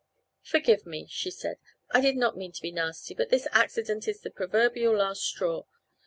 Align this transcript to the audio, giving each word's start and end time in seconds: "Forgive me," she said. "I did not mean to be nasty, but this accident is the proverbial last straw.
"Forgive 0.41 0.87
me," 0.87 1.05
she 1.11 1.29
said. 1.29 1.57
"I 1.91 2.01
did 2.01 2.15
not 2.15 2.35
mean 2.35 2.51
to 2.53 2.61
be 2.63 2.71
nasty, 2.71 3.13
but 3.13 3.29
this 3.29 3.47
accident 3.51 4.07
is 4.07 4.21
the 4.21 4.31
proverbial 4.31 4.95
last 4.97 5.21
straw. 5.23 5.65